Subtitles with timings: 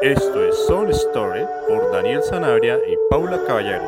[0.00, 3.82] Esto es Soul Story por Daniel Sanabria y Paula Caballero.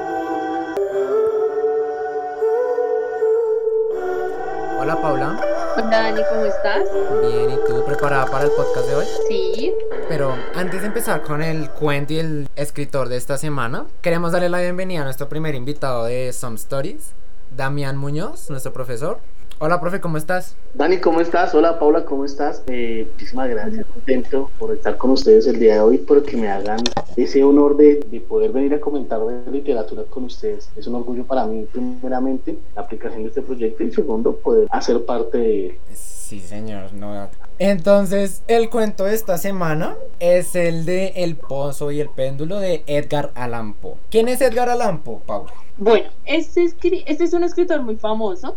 [4.80, 5.40] Hola Paula.
[5.76, 6.82] Hola Dani, ¿cómo estás?
[7.22, 9.07] Bien, ¿y tú preparada para el podcast de hoy?
[9.29, 9.72] Sí.
[10.08, 14.48] Pero antes de empezar con el cuento y el escritor de esta semana, queremos darle
[14.48, 17.13] la bienvenida a nuestro primer invitado de Some Stories,
[17.57, 19.21] Damián Muñoz, nuestro profesor.
[19.63, 20.57] Hola, profe, ¿cómo estás?
[20.73, 21.55] Dani, ¿cómo estás?
[21.55, 22.63] Hola, Paula, ¿cómo estás?
[22.67, 26.49] Eh, muchísimas gracias, contento por estar con ustedes el día de hoy, por que me
[26.49, 26.81] hagan
[27.14, 30.71] ese honor de, de, poder venir a comentar de literatura con ustedes.
[30.77, 35.05] Es un orgullo para mí, primeramente, la aplicación de este proyecto y segundo, poder hacer
[35.05, 35.78] parte de él.
[35.92, 37.28] Sí, señor, no.
[37.61, 42.83] Entonces, el cuento de esta semana es el de El Pozo y el Péndulo de
[42.86, 43.97] Edgar Allan Poe.
[44.11, 45.53] ¿Quién es Edgar Allan Poe, Paula?
[45.77, 48.56] Bueno, este, este es un escritor muy famoso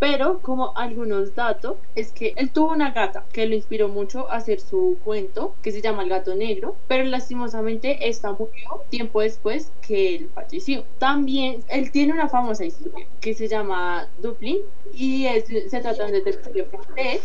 [0.00, 4.36] pero como algunos datos, es que él tuvo una gata que lo inspiró mucho a
[4.36, 9.70] hacer su cuento, que se llama El gato negro, pero lastimosamente esta murió tiempo después
[9.86, 10.84] que él falleció.
[10.98, 14.60] También él tiene una famosa historia que se llama Dublin
[14.94, 17.20] y es, se trata de un detective francés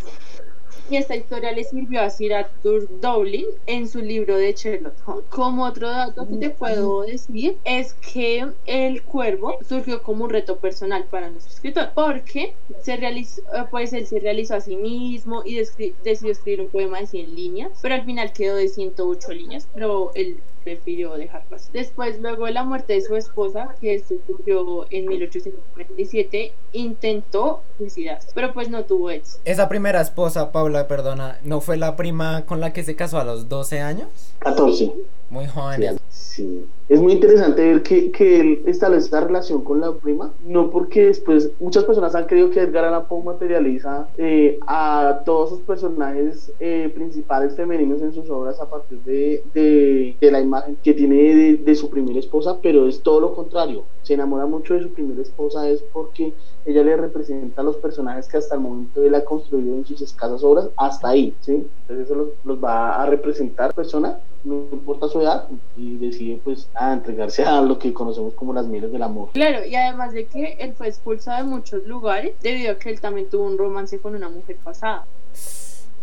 [0.90, 5.26] y esta historia le sirvió a Sir Arthur Dowling en su libro de Sherlock Holmes.
[5.30, 10.58] Como otro dato que te puedo decir es que el cuervo surgió como un reto
[10.58, 15.56] personal para nuestro escritor porque se realizó, pues él se realizó a sí mismo y
[15.56, 20.12] decidió escribir un poema de 100 líneas, pero al final quedó de 108 líneas, pero
[20.16, 21.70] él prefirió dejarlo así.
[21.72, 28.52] Después, luego de la muerte de su esposa, que ocurrió en 1847, intentó suicidarse, pero
[28.52, 29.40] pues no tuvo éxito.
[29.46, 33.24] Esa primera esposa, Paula, perdona, ¿no fue la prima con la que se casó a
[33.24, 34.10] los 12 años?
[34.40, 34.92] 14.
[35.30, 36.00] Muy joven.
[36.10, 36.66] Sí.
[36.88, 41.08] Es muy interesante ver que, que él establece esta relación con la prima, no porque
[41.08, 46.52] después muchas personas han creído que Edgar Allan Poe materializa eh, a todos sus personajes
[46.60, 51.58] eh, principales femeninos en sus obras a partir de, de, la imagen que tiene de,
[51.58, 53.84] de, su primera esposa, pero es todo lo contrario.
[54.04, 56.34] Se enamora mucho de su primera esposa es porque
[56.68, 60.04] ella le representa a los personajes que hasta el momento él ha construido en sus
[60.04, 61.66] escasas obras, hasta ahí, ¿sí?
[61.82, 66.70] Entonces eso los, los va a representar persona no importa su edad y decide pues
[66.76, 69.30] a entregarse a lo que conocemos como las miles del amor.
[69.34, 73.00] Claro, y además de que él fue expulsado de muchos lugares debido a que él
[73.00, 75.06] también tuvo un romance con una mujer pasada.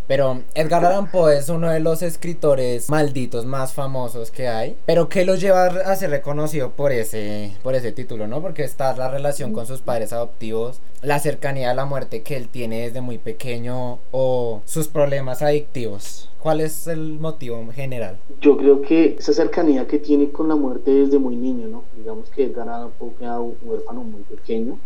[0.06, 5.08] Pero Edgar Allan Poe es uno de los escritores malditos más famosos que hay, pero
[5.08, 8.42] que lo lleva a ser reconocido por ese, por ese título, ¿no?
[8.42, 12.48] Porque está la relación con sus padres adoptivos, la cercanía a la muerte que él
[12.48, 16.28] tiene desde muy pequeño o sus problemas adictivos.
[16.40, 18.18] ¿Cuál es el motivo general?
[18.40, 21.84] Yo creo que esa cercanía que tiene con la muerte desde muy niño, ¿no?
[21.96, 24.78] Digamos que Edgar Allan Poe queda huérfano muy pequeño,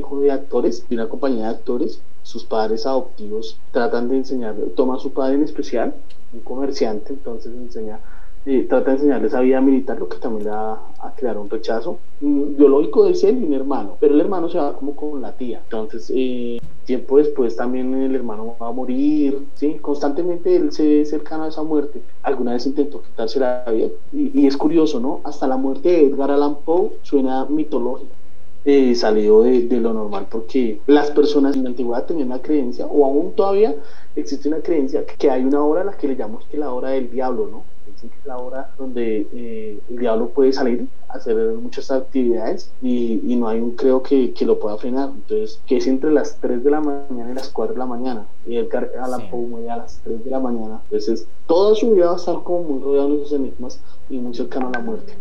[0.00, 4.96] hijo de actores, de una compañía de actores, sus padres adoptivos tratan de enseñar, toma
[4.96, 5.94] a su padre en especial,
[6.32, 8.00] un comerciante, entonces enseña,
[8.46, 11.50] eh, trata de enseñarles a vida militar, lo que también le va a crear un
[11.50, 15.20] rechazo mm, biológico de él y un hermano, pero el hermano se va como con
[15.20, 19.78] la tía, entonces eh, tiempo después también el hermano va a morir, ¿sí?
[19.80, 24.40] constantemente él se ve cercano a esa muerte, alguna vez intentó quitarse la vida, y,
[24.40, 25.20] y es curioso, ¿no?
[25.24, 28.21] Hasta la muerte de Edgar Allan Poe suena mitológica
[28.64, 32.86] eh, salió de, de, lo normal porque las personas en la antigüedad tenían una creencia
[32.86, 33.74] o aún todavía
[34.14, 36.90] existe una creencia que hay una hora a la que le llamamos que la hora
[36.90, 37.64] del diablo, ¿no?
[37.86, 42.70] Dicen que es la hora donde eh, el diablo puede salir a hacer muchas actividades
[42.80, 45.10] y, y no hay un creo que, que, lo pueda frenar.
[45.14, 48.26] Entonces, que es entre las 3 de la mañana y las 4 de la mañana.
[48.46, 50.80] Y Edgar Allan Poe muere a las 3 de la mañana.
[50.84, 54.34] Entonces, toda su vida va a estar como muy rodeado de esos enigmas y muy
[54.34, 55.14] cercano a la muerte.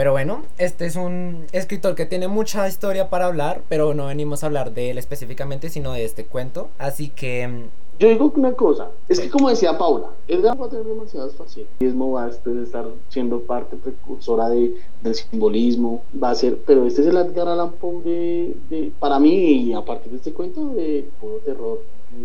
[0.00, 4.42] Pero bueno, este es un escritor que tiene mucha historia para hablar, pero no venimos
[4.42, 6.70] a hablar de él específicamente, sino de este cuento.
[6.78, 7.66] Así que...
[7.98, 11.70] Yo digo una cosa, es que como decía Paula, Edgar va a tener demasiadas facetas.
[11.80, 17.02] mismo va a estar siendo parte precursora de, del simbolismo, va a ser, pero este
[17.02, 20.70] es el Edgar Allan Poe de, de, para mí, y a partir de este cuento,
[20.70, 21.82] de puro terror.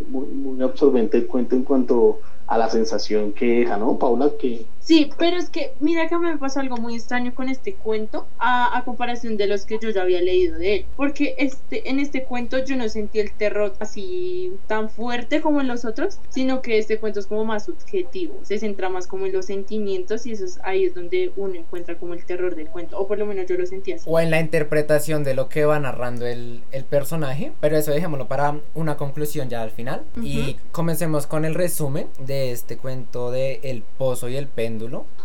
[0.08, 4.32] Muy, muy absorbente el cuento en cuanto a la sensación que deja, ¿no, Paula?
[4.40, 4.66] Que...
[4.86, 8.78] Sí, pero es que mira que me pasó algo muy extraño con este cuento a,
[8.78, 12.24] a, comparación de los que yo ya había leído de él, porque este, en este
[12.24, 16.78] cuento yo no sentí el terror así tan fuerte como en los otros, sino que
[16.78, 20.46] este cuento es como más subjetivo, se centra más como en los sentimientos y eso
[20.46, 23.48] es ahí es donde uno encuentra como el terror del cuento, o por lo menos
[23.48, 24.06] yo lo sentí así.
[24.08, 28.28] O en la interpretación de lo que va narrando el, el personaje, pero eso dejémoslo
[28.28, 30.04] para una conclusión ya al final.
[30.16, 30.26] Uh -huh.
[30.26, 34.75] y comencemos con el resumen de este cuento de El Pozo y el Péndulo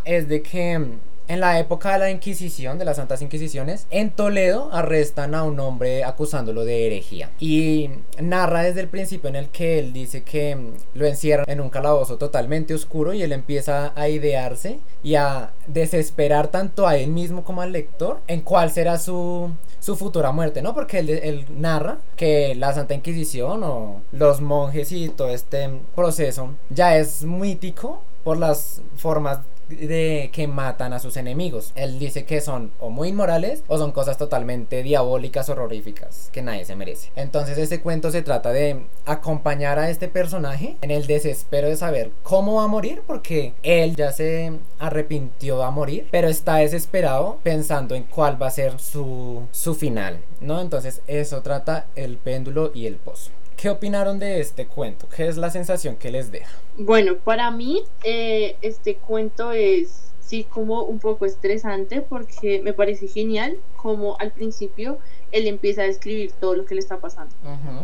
[0.04, 1.00] es de que
[1.30, 5.60] en la época de la Inquisición, de las Santas Inquisiciones, en Toledo arrestan a un
[5.60, 7.30] hombre acusándolo de herejía.
[7.38, 7.88] Y
[8.20, 11.70] narra desde el principio en el que él dice que mm, lo encierran en un
[11.70, 17.44] calabozo totalmente oscuro y él empieza a idearse y a desesperar tanto a él mismo
[17.44, 20.74] como al lector en cuál será su, su futura muerte, ¿no?
[20.74, 26.50] Porque él, él, narra que la Santa Inquisición o los monjes y todo este proceso
[26.70, 31.72] ya es mítico por las formas de que matan a sus enemigos.
[31.74, 36.64] Él dice que son o muy inmorales o son cosas totalmente diabólicas, horroríficas, que nadie
[36.64, 37.10] se merece.
[37.16, 42.12] Entonces este cuento se trata de acompañar a este personaje en el desespero de saber
[42.22, 47.96] cómo va a morir porque él ya se arrepintió a morir, pero está desesperado pensando
[47.96, 50.60] en cuál va a ser su, su final, ¿no?
[50.60, 53.32] Entonces eso trata el péndulo y el pozo.
[53.60, 55.06] ¿Qué opinaron de este cuento?
[55.14, 56.50] ¿Qué es la sensación que les deja?
[56.78, 63.06] Bueno, para mí eh, este cuento es sí como un poco estresante porque me parece
[63.06, 64.98] genial como al principio
[65.32, 67.34] él empieza a describir todo lo que le está pasando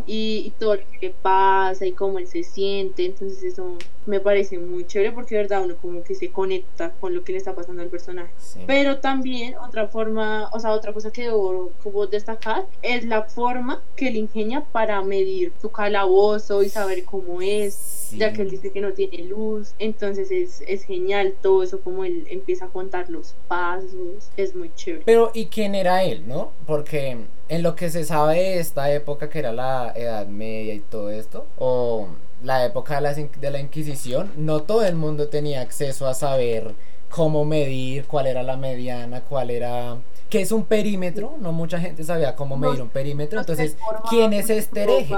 [0.06, 3.04] y, todo lo que pasa y cómo él se siente.
[3.04, 3.76] Entonces eso
[4.06, 7.32] me parece muy chévere porque de verdad uno como que se conecta con lo que
[7.32, 8.32] le está pasando al personaje.
[8.66, 13.82] Pero también otra forma, o sea, otra cosa que debo como destacar es la forma
[13.96, 18.72] que él ingenia para medir su calabozo y saber cómo es, ya que él dice
[18.72, 19.74] que no tiene luz.
[19.78, 24.72] Entonces es, es genial todo eso como él empieza a contar los pasos, es muy
[24.74, 25.04] chévere.
[25.04, 26.52] Pero ¿y quién era él, no?
[26.66, 27.16] Porque
[27.48, 31.10] en lo que se sabe de esta época que era la Edad Media y todo
[31.10, 32.08] esto, o
[32.42, 36.74] la época de la, de la Inquisición, no todo el mundo tenía acceso a saber
[37.08, 39.96] cómo medir, cuál era la mediana, cuál era...
[40.28, 41.36] ¿Qué es un perímetro?
[41.40, 43.38] No mucha gente sabía cómo medir un perímetro.
[43.38, 43.76] Entonces,
[44.10, 45.14] ¿quién es este hereje?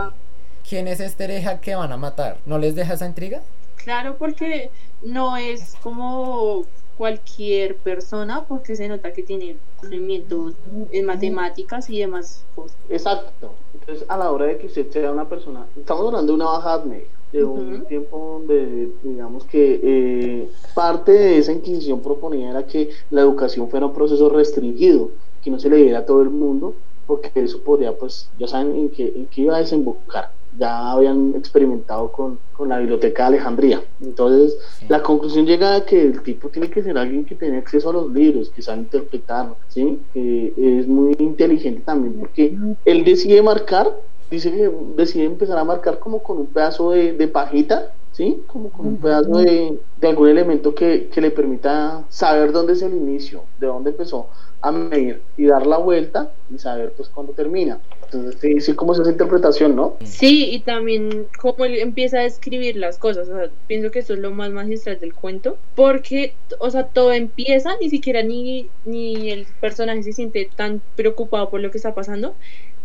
[0.69, 2.39] ¿Quién es este hereje que van a matar?
[2.45, 3.41] ¿No les deja esa intriga?
[3.77, 4.71] Claro, porque
[5.03, 6.65] no es como
[6.99, 10.55] cualquier persona porque se nota que tiene conocimientos
[10.91, 12.77] en matemáticas y demás cosas.
[12.91, 13.53] Exacto.
[13.73, 16.85] Entonces, a la hora de que usted sea una persona, estamos hablando de una baja
[16.85, 22.91] media, de un tiempo donde, digamos que eh, parte de esa inquisición proponía era que
[23.11, 25.11] la educación fuera un proceso restringido,
[25.43, 26.75] que no se le diera a todo el mundo,
[27.07, 31.35] porque eso podría, pues, ya saben en qué, en qué iba a desembocar ya habían
[31.37, 33.81] experimentado con, la biblioteca de Alejandría.
[34.01, 34.59] Entonces,
[34.89, 37.93] la conclusión llega a que el tipo tiene que ser alguien que tiene acceso a
[37.93, 40.01] los libros, que sabe interpretar, ¿sí?
[40.13, 43.97] que es muy inteligente también, porque él decide marcar,
[44.29, 48.43] dice que decide empezar a marcar como con un pedazo de, de pajita, ¿sí?
[48.49, 52.83] Como con un pedazo de, de algún elemento que, que, le permita saber dónde es
[52.83, 54.29] el inicio, de dónde empezó
[54.61, 57.79] a medir y dar la vuelta y saber pues cuándo termina.
[58.07, 59.99] Entonces, sí, sí, como es esa interpretación, ¿no?
[60.03, 63.29] Sí, y también cómo él empieza a escribir las cosas.
[63.29, 65.57] O sea, pienso que eso es lo más magistral del cuento.
[65.77, 71.51] Porque, o sea, todo empieza, ni siquiera ni, ni el personaje se siente tan preocupado
[71.51, 72.35] por lo que está pasando,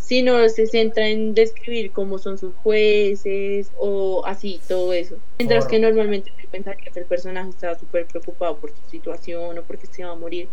[0.05, 5.15] sino se centra en describir cómo son sus jueces o así, todo eso.
[5.39, 9.61] Mientras que normalmente se pensaría que el personaje está súper preocupado por su situación o
[9.63, 10.47] porque se va a morir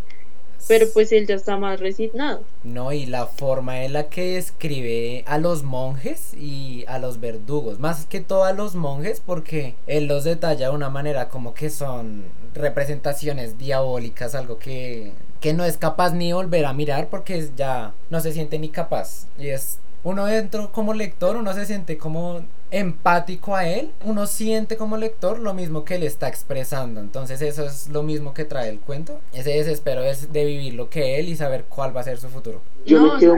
[0.68, 2.42] pero pues él ya está más resignado.
[2.64, 7.78] No, y la forma en la que escribe a los monjes y a los verdugos,
[7.78, 11.70] más que todo a los monjes, porque él los detalla de una manera como que
[11.70, 12.24] son
[12.54, 18.20] representaciones diabólicas, algo que, que no es capaz ni volver a mirar porque ya no
[18.20, 19.26] se siente ni capaz.
[19.38, 24.76] Y es uno dentro como lector, uno se siente como empático a él, uno siente
[24.76, 27.00] como lector lo mismo que él está expresando.
[27.00, 29.18] Entonces eso es lo mismo que trae el cuento.
[29.32, 32.28] Ese desespero es de vivir lo que él y saber cuál va a ser su
[32.28, 32.60] futuro.
[32.86, 33.36] Yo me quedo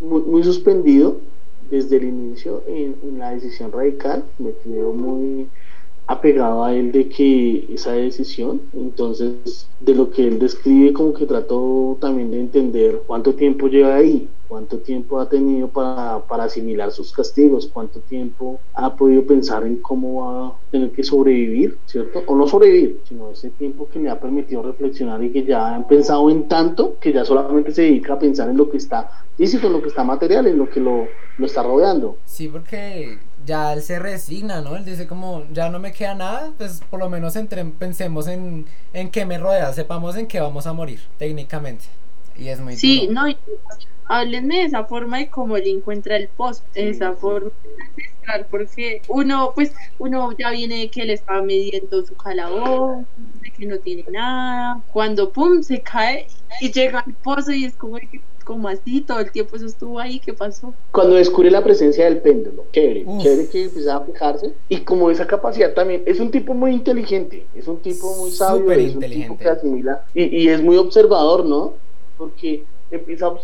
[0.00, 1.18] muy, muy, suspendido
[1.70, 4.24] desde el inicio en, en, la decisión radical.
[4.38, 5.48] Me quedo muy
[6.06, 11.26] apegado a él de que esa decisión, entonces de lo que él describe como que
[11.26, 16.92] trató también de entender cuánto tiempo lleva ahí, cuánto tiempo ha tenido para, para, asimilar
[16.92, 22.22] sus castigos, cuánto tiempo ha podido pensar en cómo va a tener que sobrevivir, ¿cierto?
[22.26, 25.86] O no sobrevivir, sino ese tiempo que le ha permitido reflexionar y que ya han
[25.86, 29.68] pensado en tanto que ya solamente se dedica a pensar en lo que está físico,
[29.68, 31.06] en lo que está material, en lo que lo,
[31.38, 32.18] lo está rodeando.
[32.26, 34.76] Sí, porque ya él se resigna, ¿no?
[34.76, 38.66] Él dice como, ya no me queda nada, pues por lo menos entre, pensemos en,
[38.92, 41.84] en qué me rodea, sepamos en qué vamos a morir, técnicamente.
[42.36, 43.24] Y es muy Sí, no,
[44.06, 47.50] háblenme de esa forma y cómo él encuentra el post, esa forma
[48.50, 53.04] porque uno, pues, uno ya viene de que él está midiendo su calabozo,
[53.40, 56.26] de que no tiene nada, cuando pum, se cae
[56.60, 59.98] y llega al pozo y es como que como así, todo el tiempo eso estuvo
[59.98, 60.74] ahí, ¿qué pasó?
[60.90, 63.22] Cuando descubre la presencia del péndulo, chévere, Uf.
[63.22, 64.52] chévere que empieza a fijarse.
[64.68, 68.62] Y como esa capacidad también, es un tipo muy inteligente, es un tipo muy sabio,
[68.62, 71.74] Súper es un tipo que asimila y, y es muy observador, ¿no?
[72.18, 72.64] Porque
[72.96, 73.34] empieza a,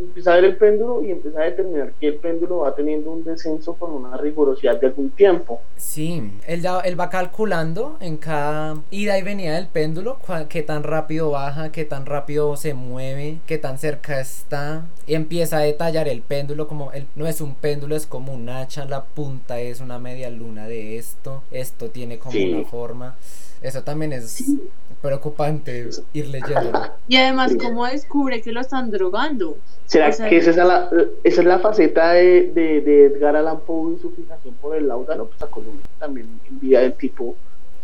[0.00, 3.24] empieza a ver el péndulo y empieza a determinar que el péndulo va teniendo un
[3.24, 5.60] descenso con una rigurosidad de algún tiempo.
[5.76, 11.30] Sí, él, él va calculando en cada ida y venida del péndulo qué tan rápido
[11.30, 14.86] baja, qué tan rápido se mueve, qué tan cerca está.
[15.06, 18.48] Y empieza a detallar el péndulo como el, no es un péndulo, es como un
[18.48, 22.52] hacha, la punta es una media luna de esto, esto tiene como Sí.
[22.52, 23.16] una forma.
[23.62, 24.44] Eso también es
[25.06, 26.80] preocupante ir leyéndolo.
[27.08, 27.54] Y además.
[27.60, 29.56] ¿cómo descubre que lo están drogando?
[29.86, 30.90] ¿Será O sea, que esa es, la,
[31.22, 34.88] esa es la faceta de, de, de Edgar Allan Poe y su fijación por el
[34.88, 35.26] láudano?
[35.26, 37.36] Pues a Colombia también en vida del tipo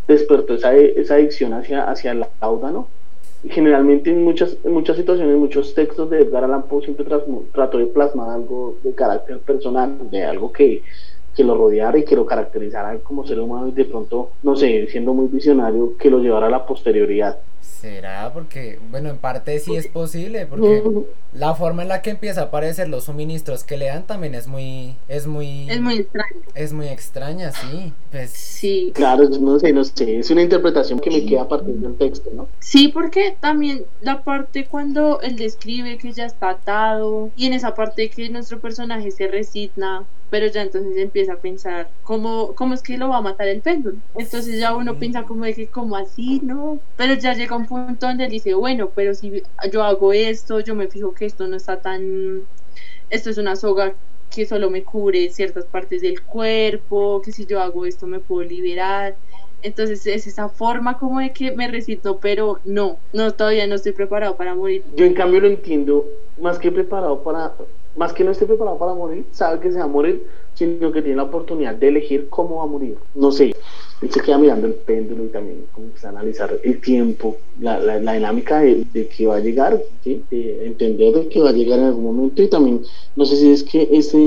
[0.07, 2.87] despertó esa, esa adicción hacia, hacia el láudano.
[3.43, 7.05] Y generalmente en muchas, en muchas situaciones, en muchos textos de Edgar Allan Poe siempre
[7.53, 10.81] trató de plasmar algo de carácter personal, de algo que,
[11.35, 14.87] que lo rodeara y que lo caracterizara como ser humano y de pronto, no sé,
[14.87, 17.39] siendo muy visionario, que lo llevara a la posterioridad.
[17.61, 18.31] ¿Será?
[18.33, 20.81] Porque, bueno, en parte sí es posible, porque
[21.33, 24.47] la forma en la que empieza a aparecer los suministros que le dan también es
[24.47, 26.41] muy, es muy, Es muy extraño.
[26.55, 27.91] es muy extraña, sí.
[28.09, 28.93] Pues Sí.
[28.95, 32.29] Claro, no sé, no sé, es una interpretación que me queda a partir del texto,
[32.33, 32.47] ¿no?
[32.59, 37.75] Sí, porque también la parte cuando él describe que ya está atado y en esa
[37.75, 42.81] parte que nuestro personaje se resigna, pero ya entonces empieza a pensar cómo, cómo es
[42.81, 43.97] que lo va a matar el péndulo.
[44.17, 44.99] Entonces ya uno Sí.
[45.01, 46.79] piensa como de que como así, ¿no?
[46.97, 50.73] Pero ya llega un punto donde él dice, bueno, pero si yo hago esto, yo
[50.73, 52.47] me fijo que esto no está tan...
[53.11, 53.93] Esto es una soga
[54.31, 58.41] que solo me cubre ciertas partes del cuerpo, que si yo hago esto me puedo
[58.41, 59.15] liberar.
[59.61, 63.91] Entonces es esa forma como de que me recito, pero no, no, todavía no estoy
[63.91, 64.83] preparado para morir.
[64.97, 66.07] Yo en cambio lo entiendo
[66.41, 67.53] más que preparado para,
[67.95, 71.01] más que no esté preparado para morir, sabe que se va a morir, sino que
[71.01, 72.97] tiene la oportunidad de elegir cómo va a morir.
[73.15, 73.53] No sé,
[74.01, 75.65] él se queda mirando el péndulo y también
[76.03, 81.27] analizar el tiempo, la, la, dinámica de, de que va a llegar, de entender de
[81.29, 82.81] que va a llegar en algún momento y también,
[83.15, 84.17] no sé si es que este,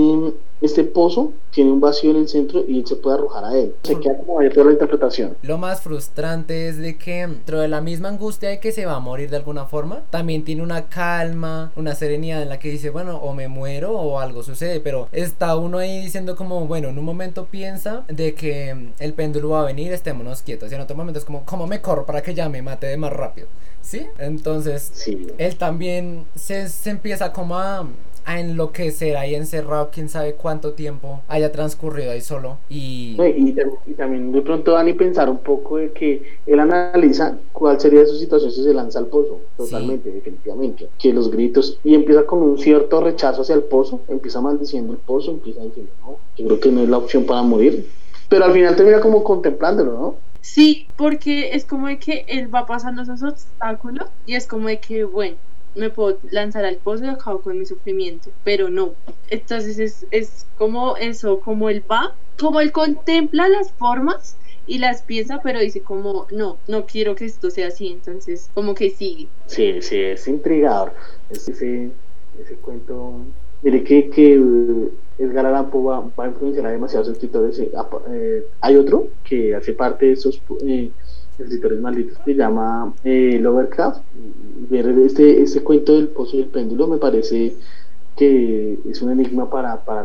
[0.61, 3.75] este pozo tiene un vacío en el centro y se puede arrojar a él.
[3.83, 5.37] Se queda como ahí toda la interpretación.
[5.43, 8.97] lo más frustrante es de que dentro de la misma angustia de que se va
[8.97, 12.91] a morir de alguna forma, también tiene una calma, una serenidad en la que dice,
[12.91, 16.99] bueno, o me muero o algo sucede, pero está uno ahí diciendo como, bueno, en
[16.99, 20.97] un momento piensa de que el péndulo va a venir, estémonos quietos, y en otro
[20.97, 23.47] momento es como, ¿cómo me corro para que ya me mate de más rápido?
[23.83, 24.07] ¿Sí?
[24.19, 25.29] Entonces, Sí.
[25.39, 27.87] él también se, se empieza como a,
[28.27, 32.59] a enloquecer ahí encerrado, quién sabe cuánto tiempo haya transcurrido ahí solo.
[32.69, 33.17] Y
[33.87, 38.17] y también de pronto Dani pensar un poco de que él analiza cuál sería su
[38.17, 40.89] situación si se lanza al pozo, totalmente, definitivamente.
[40.99, 44.99] Que los gritos, y empieza con un cierto rechazo hacia el pozo, empieza maldiciendo el
[44.99, 47.87] pozo, empieza diciendo, no, yo creo que no es la opción para morir.
[48.29, 50.15] Pero al final termina como contemplándolo, ¿no?
[50.41, 54.79] Sí, porque es como de que él va pasando esos obstáculos y es como de
[54.79, 55.37] que, bueno,
[55.77, 58.95] me puedo lanzar al pozo y acabo con mi sufrimiento, pero no.
[59.31, 65.03] Entonces es, es como eso, como él va, como él contempla las formas y las
[65.03, 69.29] piensa, pero dice como, no, no quiero que esto sea así, entonces como que sigue.
[69.47, 70.93] Sí, sí, es intrigador.
[71.31, 71.91] Es ese,
[72.41, 73.21] ese cuento.
[73.63, 74.35] Mire que, que
[75.19, 77.59] Edgar Allan va, va a influenciar a demasiados escritores.
[77.59, 77.71] eh,
[78.11, 80.91] eh, hay otro que hace parte de esos eh,
[81.39, 84.03] escritores malditos que llama eh, Lovecraft.
[84.15, 87.55] Y Ver este, este cuento del pozo y el péndulo me parece
[88.17, 90.05] que es un enigma para, para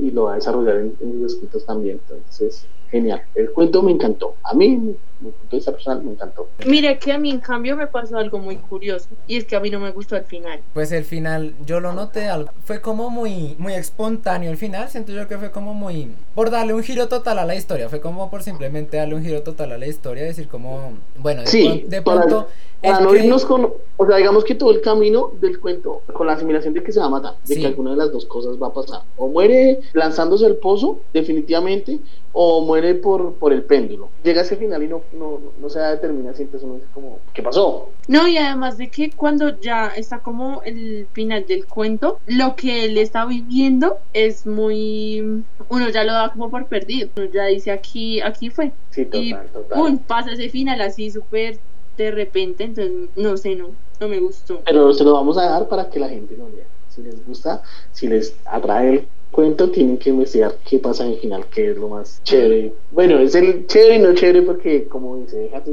[0.00, 2.00] y lo va a desarrollar en, en sus escritos también.
[2.08, 3.22] Entonces, genial.
[3.34, 4.34] El cuento me encantó.
[4.42, 6.48] A mí, mi punto de vista personal, me encantó.
[6.66, 9.60] Mire que a mí en cambio me pasó algo muy curioso y es que a
[9.60, 10.60] mí no me gustó al final.
[10.72, 15.12] Pues el final, yo lo noté, algo- fue como muy, muy espontáneo el final, siento
[15.12, 18.30] yo que fue como muy, por darle un giro total a la historia, fue como
[18.30, 22.02] por simplemente darle un giro total a la historia, decir como, bueno, de, Sí, de
[22.02, 22.48] para- pronto,
[22.82, 26.02] Para el no que- irnos con, o sea, digamos que todo el camino del cuento,
[26.12, 27.60] con la asimilación de que se va a matar, de Sí.
[27.62, 29.00] que alguna de las dos cosas va a pasar.
[29.16, 31.98] O muere lanzándose al pozo, definitivamente,
[32.32, 34.08] o muere por, por el péndulo.
[34.22, 37.42] Llega a ese final y no, no, no se determina entonces uno dice como, ¿qué
[37.42, 37.90] pasó?
[38.08, 42.84] No, y además de que cuando ya está como el final del cuento, lo que
[42.84, 45.44] él está viviendo es muy...
[45.68, 47.08] Uno ya lo da como por perdido.
[47.16, 48.72] Uno ya dice aquí, aquí fue.
[48.90, 49.78] Sí, total, Y total.
[49.78, 49.98] ¡pum!
[49.98, 51.58] pasa ese final así súper
[51.96, 52.64] de repente.
[52.64, 53.70] Entonces, no sé, no,
[54.00, 54.60] no me gustó.
[54.64, 56.66] Pero se lo vamos a dejar para que la gente lo lea.
[56.88, 61.18] Si les gusta, si les atrae el cuento, tienen que investigar qué pasa en el
[61.18, 62.72] final, que es lo más chévere.
[62.92, 65.72] Bueno, es el chévere y no chévere porque, como dice, déjate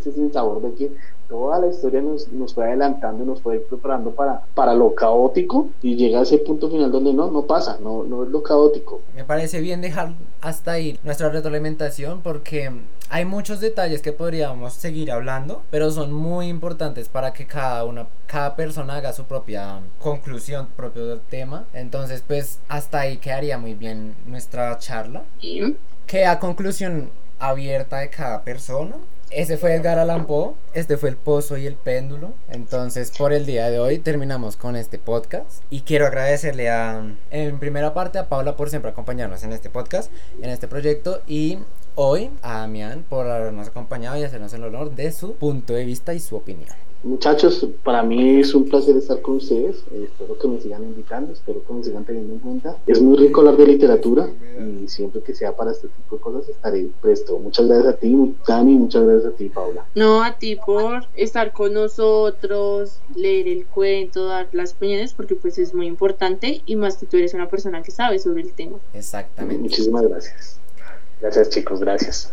[0.00, 0.90] ese sin sabor de que
[1.28, 5.96] toda la historia nos, nos fue adelantando, nos fue preparando para, para lo caótico y
[5.96, 9.00] llega a ese punto final donde no, no pasa, no, no es lo caótico.
[9.14, 12.70] Me parece bien dejar hasta ahí nuestra retroalimentación porque
[13.10, 18.06] hay muchos detalles que podríamos seguir hablando, pero son muy importantes para que cada una,
[18.26, 21.64] cada persona haga su propia conclusión, propio del tema.
[21.74, 25.22] Entonces, pues hasta ahí quedaría muy bien nuestra charla.
[25.40, 25.76] Y
[26.06, 28.96] Queda conclusión abierta de cada persona.
[29.30, 30.26] Ese fue Edgar Allan
[30.74, 32.34] este fue el pozo y el péndulo.
[32.50, 35.62] Entonces, por el día de hoy terminamos con este podcast.
[35.70, 40.10] Y quiero agradecerle a, en primera parte, a Paula por siempre acompañarnos en este podcast,
[40.40, 41.22] en este proyecto.
[41.26, 41.58] Y
[41.94, 46.14] hoy a Damián por habernos acompañado y hacernos el honor de su punto de vista
[46.14, 46.83] y su opinión.
[47.04, 49.84] Muchachos, para mí es un placer estar con ustedes.
[49.92, 52.78] Eh, espero que me sigan invitando, espero que me sigan teniendo en cuenta.
[52.86, 56.48] Es muy rico hablar de literatura y siempre que sea para este tipo de cosas
[56.48, 57.38] estaré presto.
[57.38, 59.84] Muchas gracias a ti, Dani, muchas gracias a ti, Paula.
[59.94, 65.58] no a ti por estar con nosotros, leer el cuento, dar las opiniones, porque pues
[65.58, 68.78] es muy importante y más que tú eres una persona que sabe sobre el tema.
[68.94, 69.62] Exactamente.
[69.62, 70.58] Muchísimas gracias.
[71.20, 72.32] Gracias, chicos, gracias.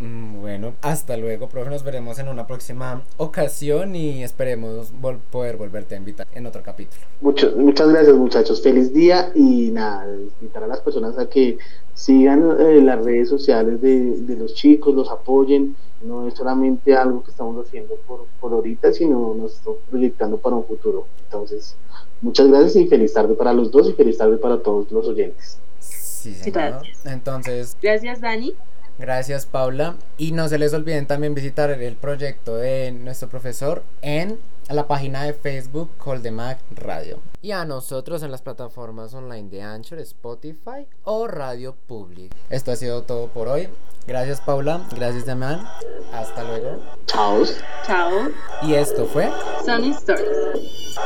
[0.00, 1.70] Mm, Bueno, hasta luego, profe.
[1.70, 6.62] Nos veremos en una próxima ocasión y esperemos vol- poder volverte a invitar en otro
[6.62, 7.00] capítulo.
[7.20, 8.62] Mucho- muchas gracias, muchachos.
[8.62, 10.06] Feliz día y nada,
[10.40, 11.58] invitar a las personas a que
[11.94, 15.74] sigan eh, las redes sociales de, de los chicos, los apoyen.
[16.00, 20.54] No es solamente algo que estamos haciendo por, por ahorita, sino nos estamos proyectando para
[20.54, 21.06] un futuro.
[21.24, 21.74] Entonces,
[22.22, 25.58] muchas gracias y feliz tarde para los dos y feliz tarde para todos los oyentes.
[25.80, 26.52] Sí, señor.
[26.54, 27.04] Gracias.
[27.06, 28.54] Entonces, Gracias, Dani.
[28.98, 29.96] Gracias, Paula.
[30.16, 34.38] Y no se les olviden también visitar el proyecto de nuestro profesor en
[34.68, 37.20] la página de Facebook Coldemac Radio.
[37.40, 42.32] Y a nosotros en las plataformas online de Anchor, Spotify o Radio Public.
[42.50, 43.68] Esto ha sido todo por hoy.
[44.06, 44.86] Gracias, Paula.
[44.94, 45.66] Gracias, Damián.
[46.12, 46.82] Hasta luego.
[47.06, 47.44] Chao.
[47.86, 48.28] Chao.
[48.62, 49.30] Y esto fue
[49.64, 50.96] Sunny Stories.